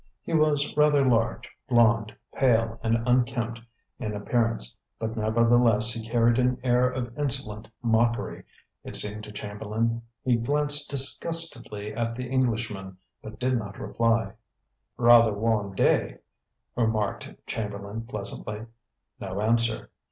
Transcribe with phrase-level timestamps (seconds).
[0.23, 3.59] He was rather large, blond, pale and unkempt
[3.99, 8.43] in appearance; but nevertheless he carried an air of insolent mockery,
[8.83, 10.01] it seemed to Chamberlain.
[10.23, 14.33] He glanced disgustedly at the Englishman, but did not reply.
[14.97, 16.17] "Rather warm day,"
[16.75, 18.65] remarked Chamberlain pleasantly.
[19.19, 19.91] No answer.